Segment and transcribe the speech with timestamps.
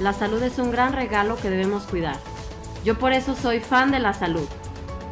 [0.00, 2.16] la salud es un gran regalo que debemos cuidar.
[2.84, 4.48] Yo por eso soy fan de la salud.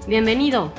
[0.07, 0.73] Bienvenido.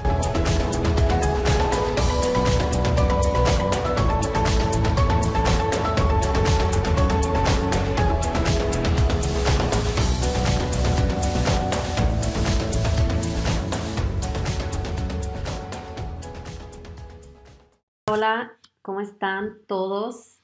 [18.12, 20.40] Hola, ¿cómo están todos?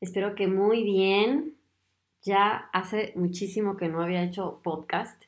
[0.00, 1.56] Espero que muy bien.
[2.24, 5.22] Ya hace muchísimo que no había hecho podcast.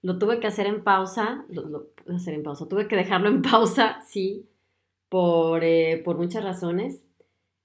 [0.00, 4.00] Lo tuve que hacer en pausa, lo, hacer en pausa, tuve que dejarlo en pausa,
[4.08, 4.48] sí,
[5.08, 7.04] por, eh, por muchas razones.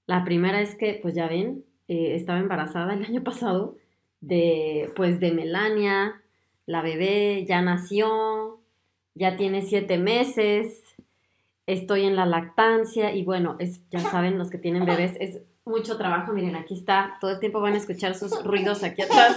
[0.06, 3.76] La primera es que, pues ya ven, eh, estaba embarazada el año pasado
[4.20, 6.22] de, pues de Melania,
[6.66, 8.60] la bebé ya nació,
[9.14, 10.82] ya tiene siete meses,
[11.66, 15.96] estoy en la lactancia y bueno, es, ya saben, los que tienen bebés, es mucho
[15.96, 16.32] trabajo.
[16.32, 19.36] Miren, aquí está, todo el tiempo van a escuchar sus ruidos aquí atrás.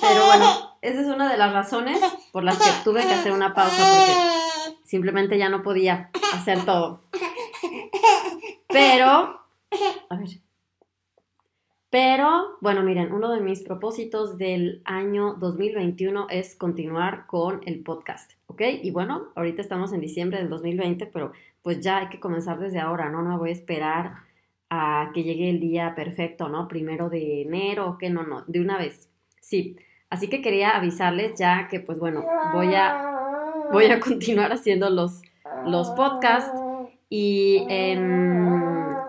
[0.00, 2.00] Pero bueno, esa es una de las razones
[2.32, 7.02] por las que tuve que hacer una pausa porque simplemente ya no podía hacer todo.
[8.68, 9.40] Pero,
[10.08, 10.28] a ver.
[11.90, 18.32] Pero, bueno, miren, uno de mis propósitos del año 2021 es continuar con el podcast,
[18.46, 18.62] ¿ok?
[18.80, 22.78] Y bueno, ahorita estamos en diciembre del 2020, pero pues ya hay que comenzar desde
[22.78, 23.22] ahora, ¿no?
[23.22, 24.29] No voy a esperar
[24.70, 26.68] a que llegue el día perfecto, ¿no?
[26.68, 29.10] Primero de enero, que no, no, de una vez.
[29.40, 29.76] Sí,
[30.08, 33.18] así que quería avisarles ya que pues bueno, voy a,
[33.72, 35.22] voy a continuar haciendo los,
[35.66, 36.52] los podcasts
[37.08, 37.66] y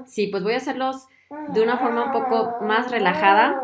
[0.08, 1.08] sí, pues voy a hacerlos
[1.54, 3.64] de una forma un poco más relajada,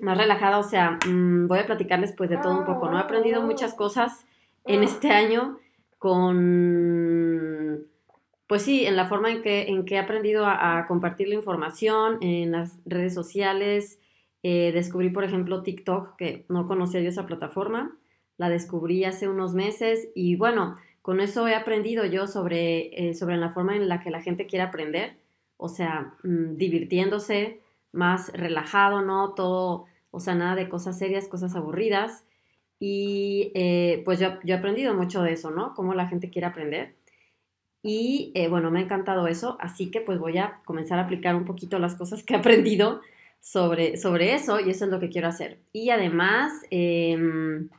[0.00, 2.98] más relajada, o sea, mm, voy a platicarles pues de todo un poco, ¿no?
[2.98, 4.26] He aprendido muchas cosas
[4.64, 5.58] en este año
[5.98, 7.86] con
[8.50, 12.18] pues sí, en la forma en que, en que he aprendido a, compartir la información
[12.20, 14.00] en las redes sociales.
[14.42, 17.96] Eh, descubrí, por ejemplo, TikTok, que no conocía yo esa plataforma.
[18.38, 23.36] La descubrí hace unos meses y bueno, con eso he aprendido yo sobre, eh, sobre
[23.36, 25.16] la forma en la que la gente quiere aprender.
[25.56, 27.60] O sea, mm, divirtiéndose,
[27.92, 29.34] más relajado, ¿no?
[29.34, 32.24] Todo, o sea, nada de cosas serias, cosas aburridas.
[32.80, 35.72] Y eh, pues yo, yo he aprendido mucho de eso, ¿no?
[35.74, 36.96] Cómo la gente quiere aprender.
[37.82, 41.34] Y eh, bueno, me ha encantado eso, así que pues voy a comenzar a aplicar
[41.34, 43.00] un poquito las cosas que he aprendido
[43.40, 45.60] sobre, sobre eso y eso es lo que quiero hacer.
[45.72, 47.70] Y además, em,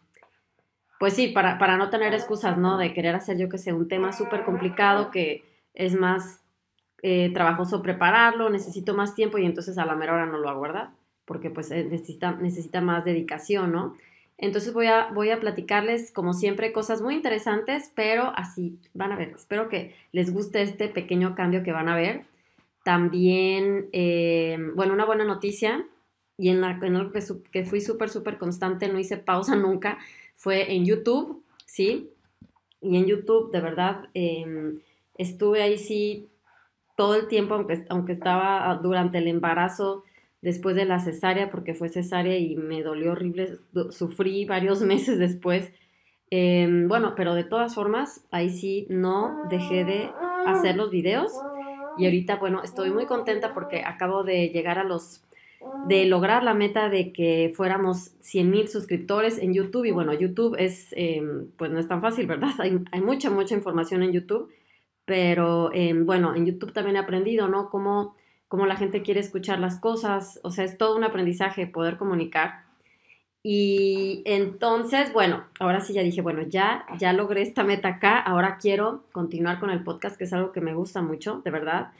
[0.99, 2.77] pues sí, para, para, no tener excusas, ¿no?
[2.77, 6.41] De querer hacer yo que sé, un tema súper complicado que es más
[7.03, 10.61] eh, trabajoso prepararlo, necesito más tiempo y entonces a la mera hora no lo hago,
[10.61, 10.89] ¿verdad?
[11.25, 13.95] Porque pues eh, necesita, necesita más dedicación, ¿no?
[14.37, 19.15] Entonces voy a, voy a platicarles, como siempre, cosas muy interesantes, pero así van a
[19.15, 19.33] ver.
[19.35, 22.25] Espero que les guste este pequeño cambio que van a ver.
[22.83, 25.85] También, eh, bueno, una buena noticia,
[26.37, 27.21] y en, la, algo que,
[27.51, 29.99] que fui súper, súper constante, no hice pausa nunca,
[30.35, 32.09] fue en YouTube, ¿sí?
[32.81, 34.79] Y en YouTube, de verdad, em,
[35.17, 36.29] estuve ahí sí
[36.97, 40.03] todo el tiempo, aunque, aunque estaba durante el embarazo,
[40.41, 43.57] después de la cesárea, porque fue cesárea y me dolió horrible,
[43.89, 45.71] sufrí varios meses después.
[46.29, 50.09] Em, bueno, pero de todas formas, ahí sí no dejé de
[50.45, 51.33] hacer los videos
[51.97, 55.23] y ahorita, bueno, estoy muy contenta porque acabo de llegar a los,
[55.87, 60.55] de lograr la meta de que fuéramos 100 mil suscriptores en YouTube y bueno, YouTube
[60.57, 62.51] es, em, pues no es tan fácil, ¿verdad?
[62.59, 64.49] Hay, mucha, mucha información en YouTube,
[65.05, 67.69] pero em, bueno, en YouTube también he aprendido, ¿no?
[67.69, 68.15] Cómo
[68.51, 72.65] cómo la gente quiere escuchar las cosas, o sea, es todo un aprendizaje poder comunicar.
[73.41, 78.57] Y entonces, bueno, ahora sí ya dije, bueno, ya, ya logré esta meta acá, ahora
[78.57, 81.93] quiero continuar con el podcast, que es algo que me gusta mucho, de verdad.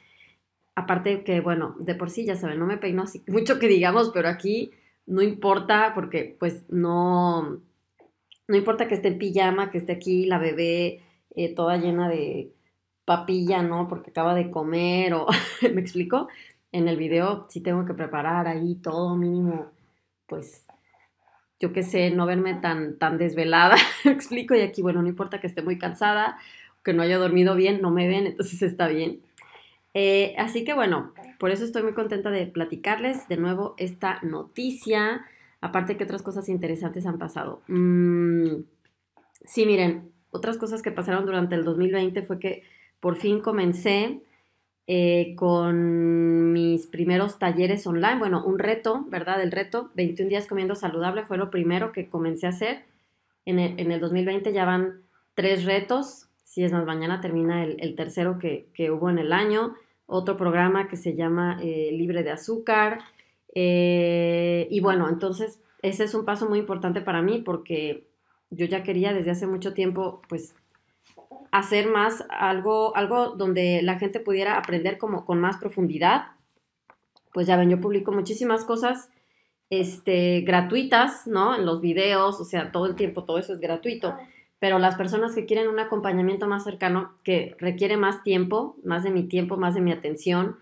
[0.75, 4.12] Aparte que, bueno, de por sí, ya saben, no me peino así mucho que digamos,
[4.13, 4.71] pero aquí
[5.06, 7.62] no importa porque pues no,
[8.47, 11.01] No importa que esté en pijama, que esté aquí la bebé
[11.33, 12.51] eh, toda llena de
[13.11, 13.89] papilla, ¿no?
[13.89, 15.27] Porque acaba de comer o,
[15.73, 16.29] ¿me explico?
[16.71, 19.71] En el video sí tengo que preparar ahí todo mínimo,
[20.27, 20.65] pues,
[21.59, 23.75] yo qué sé, no verme tan, tan desvelada,
[24.05, 24.55] ¿me explico?
[24.55, 26.37] Y aquí, bueno, no importa que esté muy cansada,
[26.83, 29.21] que no haya dormido bien, no me ven, entonces está bien.
[29.93, 35.25] Eh, así que bueno, por eso estoy muy contenta de platicarles de nuevo esta noticia,
[35.59, 37.61] aparte que otras cosas interesantes han pasado.
[37.67, 38.61] Mm,
[39.43, 42.63] sí, miren, otras cosas que pasaron durante el 2020 fue que
[43.01, 44.21] por fin comencé
[44.88, 49.42] eh, con mis primeros talleres online, bueno, un reto, ¿verdad?
[49.42, 52.86] El reto, 21 días comiendo saludable, fue lo primero que comencé a hacer.
[53.45, 55.01] En el, en el 2020 ya van
[55.36, 59.74] tres retos si es más, mañana termina el, tercero que, hubo en el año.
[60.06, 63.00] Otro programa que se llama eh, Libre de Azúcar.
[63.56, 68.06] Eh, y bueno, entonces ese es un paso muy importante para mí porque
[68.50, 70.54] yo ya quería desde hace mucho tiempo, pues,
[71.51, 76.28] hacer más algo, algo donde la gente pudiera aprender como con más profundidad.
[77.33, 79.10] Pues ya ven, yo publico muchísimas cosas
[79.69, 81.56] este, gratuitas, ¿no?
[81.56, 84.16] En los videos, o sea, todo el tiempo, todo eso es gratuito
[84.62, 89.10] pero las personas que quieren un acompañamiento más cercano, que requiere más tiempo, más de
[89.10, 90.57] mi tiempo, más de mi atención,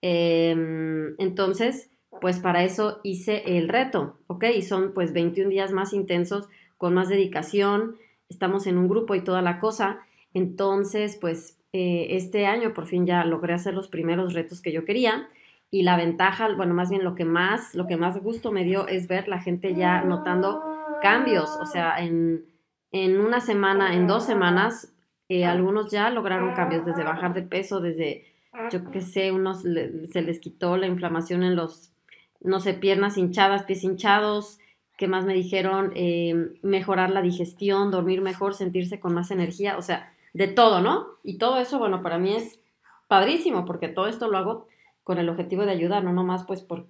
[0.00, 1.90] em, entonces,
[2.22, 4.44] pues para eso hice el reto, ¿ok?
[4.56, 7.96] Y son pues 21 días más intensos, con más dedicación,
[8.28, 10.00] estamos en un grupo y toda la cosa,
[10.34, 14.84] entonces, pues eh, este año por fin ya logré hacer los primeros retos que yo
[14.84, 15.28] quería.
[15.70, 18.86] Y la ventaja, bueno, más bien lo que más, lo que más gusto me dio
[18.86, 20.62] es ver la gente ya notando
[21.02, 22.44] cambios, o sea, en,
[22.92, 24.94] en una semana, en dos semanas,
[25.28, 28.24] eh, algunos ya lograron cambios, desde bajar de peso, desde,
[28.70, 31.92] yo qué sé, unos se les quitó la inflamación en los,
[32.40, 34.60] no sé, piernas hinchadas, pies hinchados,
[34.96, 35.92] ¿qué más me dijeron?
[35.94, 41.06] Eh, mejorar la digestión, dormir mejor, sentirse con más energía, o sea, de todo, ¿no?
[41.22, 42.60] Y todo eso, bueno, para mí es
[43.08, 44.66] padrísimo, porque todo esto lo hago
[45.02, 46.86] con el objetivo de ayudar, no nomás pues por,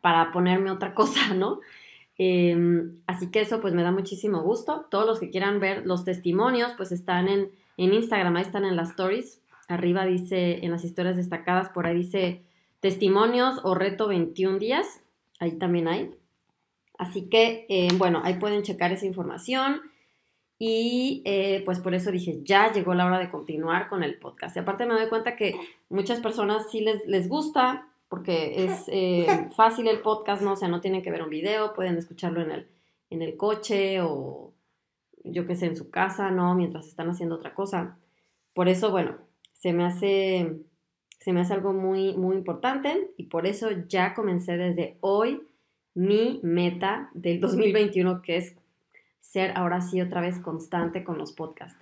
[0.00, 1.60] para ponerme otra cosa, ¿no?
[2.18, 4.86] Em, así que eso pues me da muchísimo gusto.
[4.90, 8.76] Todos los que quieran ver los testimonios pues están en, en Instagram, ahí están en
[8.76, 9.42] las stories.
[9.68, 12.42] Arriba dice, en las historias destacadas, por ahí dice
[12.80, 15.02] testimonios o reto 21 días.
[15.40, 16.14] Ahí también hay.
[16.98, 19.80] Así que, eh, bueno, ahí pueden checar esa información.
[20.58, 24.56] Y eh, pues por eso dije, ya llegó la hora de continuar con el podcast.
[24.56, 25.54] Y aparte me doy cuenta que
[25.90, 30.52] muchas personas sí les, les gusta, porque es eh, fácil el podcast, ¿no?
[30.52, 32.68] O sea, no tienen que ver un video, pueden escucharlo en el,
[33.10, 34.52] en el coche o
[35.24, 36.54] yo qué sé, en su casa, ¿no?
[36.54, 37.98] Mientras están haciendo otra cosa.
[38.54, 39.18] Por eso, bueno,
[39.52, 40.60] se me hace,
[41.18, 45.42] se me hace algo muy, muy importante y por eso ya comencé desde hoy
[45.96, 48.54] mi meta del 2021, que es
[49.20, 51.78] ser ahora sí otra vez constante con los podcasts.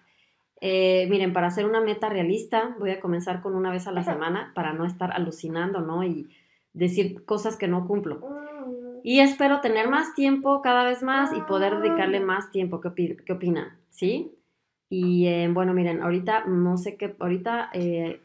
[0.61, 4.05] Eh, miren, para hacer una meta realista, voy a comenzar con una vez a la
[4.05, 6.05] semana para no estar alucinando, ¿no?
[6.05, 6.31] Y
[6.73, 8.21] decir cosas que no cumplo.
[9.03, 12.81] Y espero tener más tiempo cada vez más y poder dedicarle más tiempo.
[12.81, 13.77] ¿Qué, qué opinan?
[13.91, 14.33] ¿Sí?
[14.89, 18.21] Y eh, bueno, miren, ahorita no sé qué, ahorita, eh,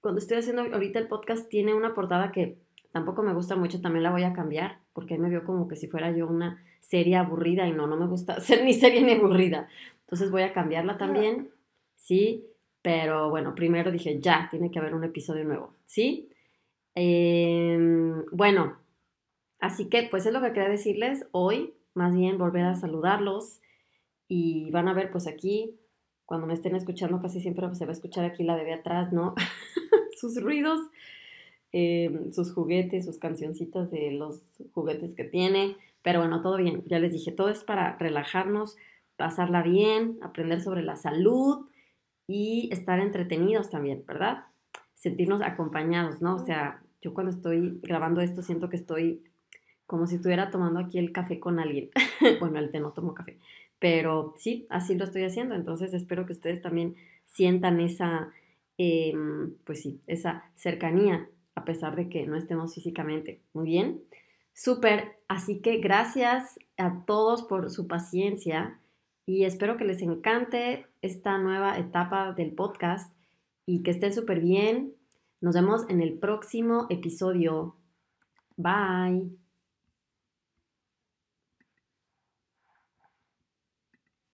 [0.00, 2.58] cuando estoy haciendo ahorita el podcast tiene una portada que
[2.92, 5.86] tampoco me gusta mucho, también la voy a cambiar, porque me veo como que si
[5.86, 9.68] fuera yo una serie aburrida y no, no me gusta ser ni serie ni aburrida.
[10.00, 11.50] Entonces voy a cambiarla también
[12.08, 12.46] ¿sí?
[12.80, 16.30] Pero bueno, primero dije, ya, tiene que haber un episodio nuevo, ¿sí?
[16.94, 18.78] Em, bueno,
[19.60, 23.60] así que pues es lo que quería decirles hoy, más bien volver a saludarlos
[24.26, 25.78] y van a ver pues aquí,
[26.24, 29.34] cuando me estén escuchando casi siempre se va a escuchar aquí la bebé atrás, ¿no?
[30.18, 30.80] sus ruidos,
[31.72, 36.98] em, sus juguetes, sus cancioncitas de los juguetes que tiene, pero bueno, todo bien, ya
[36.98, 38.76] les dije, todo es para relajarnos,
[39.16, 41.66] pasarla bien, aprender sobre la salud
[42.26, 44.44] y estar entretenidos también, ¿verdad?
[44.94, 46.36] Sentirnos acompañados, ¿no?
[46.36, 49.22] O sea, yo cuando estoy grabando esto siento que estoy
[49.86, 51.90] como si estuviera tomando aquí el café con alguien.
[52.40, 53.38] bueno, el té no tomo café,
[53.78, 55.54] pero sí, así lo estoy haciendo.
[55.54, 56.94] Entonces espero que ustedes también
[57.24, 58.30] sientan esa,
[58.76, 63.42] em, pues sí, esa cercanía, a pesar de que no estemos físicamente.
[63.52, 64.02] Muy bien.
[64.54, 65.18] Súper.
[65.26, 68.80] Así que gracias a todos por su paciencia
[69.26, 73.12] y espero que les encante esta nueva etapa del podcast
[73.66, 74.94] y que estén súper bien.
[75.40, 77.76] Nos vemos en el próximo episodio.
[78.56, 79.47] Bye.